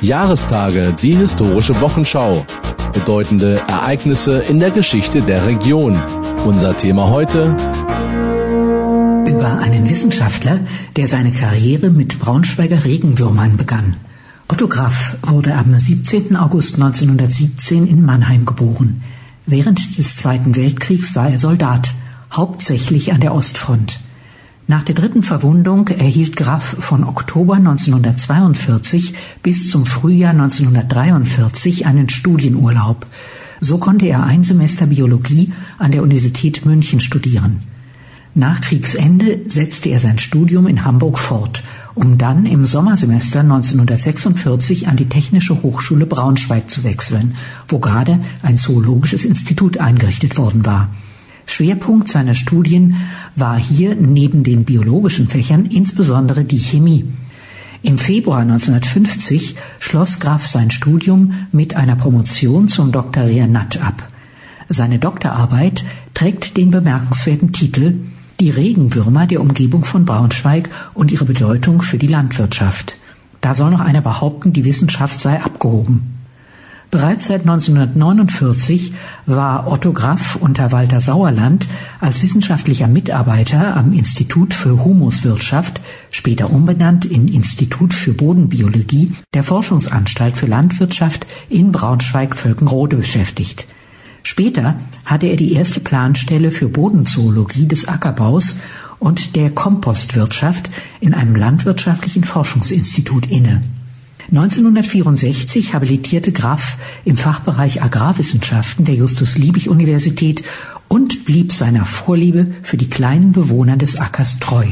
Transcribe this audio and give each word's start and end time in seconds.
Jahrestage, 0.00 0.94
die 1.02 1.14
historische 1.14 1.80
Wochenschau. 1.80 2.44
Bedeutende 2.92 3.60
Ereignisse 3.68 4.38
in 4.38 4.58
der 4.58 4.70
Geschichte 4.70 5.22
der 5.22 5.46
Region. 5.46 5.96
Unser 6.44 6.76
Thema 6.76 7.10
heute. 7.10 7.54
Über 9.26 9.58
einen 9.58 9.88
Wissenschaftler, 9.88 10.60
der 10.96 11.08
seine 11.08 11.32
Karriere 11.32 11.90
mit 11.90 12.18
Braunschweiger 12.18 12.84
Regenwürmern 12.84 13.56
begann. 13.56 13.96
Otto 14.48 14.68
Graff 14.68 15.16
wurde 15.22 15.54
am 15.54 15.76
17. 15.76 16.36
August 16.36 16.74
1917 16.74 17.86
in 17.86 18.04
Mannheim 18.04 18.44
geboren. 18.44 19.02
Während 19.44 19.98
des 19.98 20.16
Zweiten 20.16 20.54
Weltkriegs 20.54 21.14
war 21.16 21.30
er 21.30 21.38
Soldat, 21.38 21.94
hauptsächlich 22.32 23.12
an 23.12 23.20
der 23.20 23.34
Ostfront. 23.34 23.98
Nach 24.68 24.82
der 24.82 24.96
dritten 24.96 25.22
Verwundung 25.22 25.86
erhielt 25.86 26.34
Graff 26.34 26.76
von 26.80 27.04
Oktober 27.04 27.54
1942 27.54 29.14
bis 29.40 29.70
zum 29.70 29.86
Frühjahr 29.86 30.32
1943 30.32 31.86
einen 31.86 32.08
Studienurlaub. 32.08 33.06
So 33.60 33.78
konnte 33.78 34.06
er 34.06 34.24
ein 34.24 34.42
Semester 34.42 34.86
Biologie 34.86 35.52
an 35.78 35.92
der 35.92 36.02
Universität 36.02 36.66
München 36.66 36.98
studieren. 36.98 37.60
Nach 38.34 38.60
Kriegsende 38.60 39.42
setzte 39.46 39.90
er 39.90 40.00
sein 40.00 40.18
Studium 40.18 40.66
in 40.66 40.84
Hamburg 40.84 41.20
fort, 41.20 41.62
um 41.94 42.18
dann 42.18 42.44
im 42.44 42.66
Sommersemester 42.66 43.40
1946 43.40 44.88
an 44.88 44.96
die 44.96 45.08
Technische 45.08 45.62
Hochschule 45.62 46.06
Braunschweig 46.06 46.68
zu 46.68 46.82
wechseln, 46.82 47.36
wo 47.68 47.78
gerade 47.78 48.18
ein 48.42 48.58
zoologisches 48.58 49.24
Institut 49.24 49.78
eingerichtet 49.78 50.36
worden 50.36 50.66
war. 50.66 50.90
Schwerpunkt 51.46 52.08
seiner 52.08 52.34
Studien 52.34 52.96
war 53.34 53.58
hier 53.58 53.94
neben 53.94 54.42
den 54.42 54.64
biologischen 54.64 55.28
Fächern 55.28 55.64
insbesondere 55.64 56.44
die 56.44 56.58
Chemie. 56.58 57.06
Im 57.82 57.98
Februar 57.98 58.40
1950 58.40 59.54
schloss 59.78 60.18
Graf 60.18 60.46
sein 60.46 60.70
Studium 60.70 61.34
mit 61.52 61.76
einer 61.76 61.96
Promotion 61.96 62.68
zum 62.68 62.90
Dr. 62.90 63.24
Rehnat 63.24 63.80
ab. 63.80 64.08
Seine 64.68 64.98
Doktorarbeit 64.98 65.84
trägt 66.12 66.56
den 66.56 66.72
bemerkenswerten 66.72 67.52
Titel 67.52 67.94
Die 68.40 68.50
Regenwürmer 68.50 69.26
der 69.26 69.40
Umgebung 69.40 69.84
von 69.84 70.04
Braunschweig 70.04 70.68
und 70.94 71.12
ihre 71.12 71.24
Bedeutung 71.24 71.80
für 71.80 71.98
die 71.98 72.08
Landwirtschaft. 72.08 72.96
Da 73.40 73.54
soll 73.54 73.70
noch 73.70 73.80
einer 73.80 74.00
behaupten, 74.00 74.52
die 74.52 74.64
Wissenschaft 74.64 75.20
sei 75.20 75.40
abgehoben. 75.40 76.15
Bereits 76.96 77.26
seit 77.26 77.42
1949 77.42 78.94
war 79.26 79.70
Otto 79.70 79.92
Graff 79.92 80.36
unter 80.36 80.72
Walter 80.72 80.98
Sauerland 80.98 81.68
als 82.00 82.22
wissenschaftlicher 82.22 82.88
Mitarbeiter 82.88 83.76
am 83.76 83.92
Institut 83.92 84.54
für 84.54 84.82
Humuswirtschaft, 84.82 85.78
später 86.10 86.50
umbenannt 86.50 87.04
in 87.04 87.28
Institut 87.28 87.92
für 87.92 88.14
Bodenbiologie, 88.14 89.12
der 89.34 89.42
Forschungsanstalt 89.42 90.38
für 90.38 90.46
Landwirtschaft 90.46 91.26
in 91.50 91.70
Braunschweig-Völkenrode 91.70 92.96
beschäftigt. 92.96 93.66
Später 94.22 94.76
hatte 95.04 95.26
er 95.26 95.36
die 95.36 95.52
erste 95.52 95.80
Planstelle 95.80 96.50
für 96.50 96.70
Bodenzoologie 96.70 97.66
des 97.66 97.88
Ackerbaus 97.88 98.56
und 98.98 99.36
der 99.36 99.50
Kompostwirtschaft 99.50 100.70
in 101.00 101.12
einem 101.12 101.34
landwirtschaftlichen 101.34 102.24
Forschungsinstitut 102.24 103.30
inne. 103.30 103.60
1964 104.30 105.74
habilitierte 105.74 106.32
Graff 106.32 106.78
im 107.04 107.16
Fachbereich 107.16 107.82
Agrarwissenschaften 107.82 108.84
der 108.84 108.96
Justus-Liebig-Universität 108.96 110.42
und 110.88 111.24
blieb 111.24 111.52
seiner 111.52 111.84
Vorliebe 111.84 112.48
für 112.62 112.76
die 112.76 112.88
kleinen 112.88 113.32
Bewohner 113.32 113.76
des 113.76 113.96
Ackers 114.00 114.40
treu. 114.40 114.66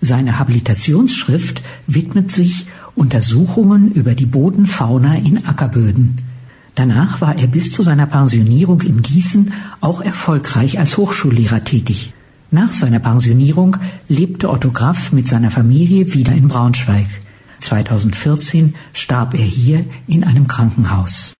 Seine 0.00 0.38
Habilitationsschrift 0.38 1.62
widmet 1.88 2.30
sich 2.30 2.66
Untersuchungen 2.94 3.92
über 3.92 4.14
die 4.14 4.26
Bodenfauna 4.26 5.16
in 5.16 5.44
Ackerböden. 5.44 6.18
Danach 6.76 7.20
war 7.20 7.36
er 7.36 7.48
bis 7.48 7.72
zu 7.72 7.82
seiner 7.82 8.06
Pensionierung 8.06 8.82
in 8.82 9.02
Gießen 9.02 9.52
auch 9.80 10.00
erfolgreich 10.00 10.78
als 10.78 10.96
Hochschullehrer 10.96 11.64
tätig. 11.64 12.12
Nach 12.52 12.72
seiner 12.72 13.00
Pensionierung 13.00 13.76
lebte 14.08 14.48
Otto 14.48 14.70
Graff 14.70 15.12
mit 15.12 15.26
seiner 15.26 15.50
Familie 15.50 16.14
wieder 16.14 16.32
in 16.32 16.46
Braunschweig. 16.46 17.08
2014 17.58 18.74
starb 18.92 19.34
er 19.34 19.44
hier 19.44 19.84
in 20.06 20.24
einem 20.24 20.46
Krankenhaus. 20.46 21.32